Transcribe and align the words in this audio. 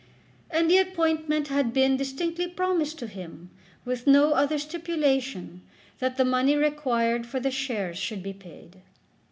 And 0.49 0.67
the 0.67 0.79
appointment 0.79 1.49
had 1.49 1.73
been 1.73 1.95
distinctly 1.95 2.47
promised 2.47 2.97
to 2.97 3.05
him 3.05 3.51
with 3.85 4.07
no 4.07 4.31
other 4.33 4.57
stipulation 4.57 5.61
than 5.99 6.13
that 6.15 6.17
the 6.17 6.25
money 6.25 6.55
required 6.55 7.27
for 7.27 7.39
the 7.39 7.51
shares 7.51 7.99
should 7.99 8.23
be 8.23 8.33
paid. 8.33 8.81